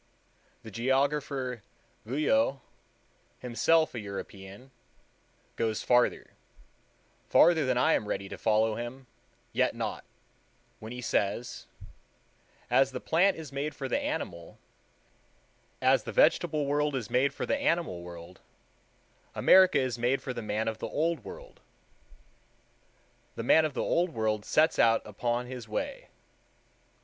[0.63, 1.61] The geographer
[2.07, 2.55] Guyot,
[3.37, 4.71] himself a European,
[5.57, 9.05] goes further—further than I am ready to follow him;
[9.53, 10.03] yet not
[10.79, 11.67] when he says:
[12.67, 14.57] "As the plant is made for the animal,
[15.83, 18.41] as the vegetable world is made for the animal world,
[19.35, 21.59] America is made for the man of the Old World....
[23.35, 26.07] The man of the Old World sets out upon his way.